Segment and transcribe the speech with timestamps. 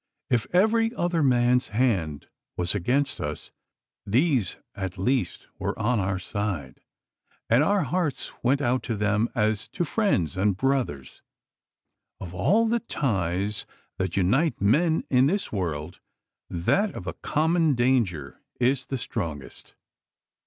[0.31, 2.25] If every other man's hand
[2.57, 3.51] was against us,
[4.03, 6.81] these at least were on our side,
[7.51, 11.21] and our hearts went out to them as to friends and brothers.
[12.19, 13.67] Of all the ties
[13.99, 15.99] that unite men in this world,
[16.49, 19.75] that of a common danger is the strongest.